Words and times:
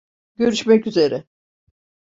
Görüşmek 0.37 0.87
üzere. 0.87 1.23